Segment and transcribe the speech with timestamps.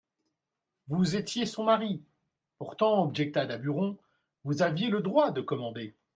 [0.87, 2.01] Vous étiez son mari,
[2.57, 3.99] pourtant, objecta Daburon,
[4.45, 5.93] vous aviez le droit de commander.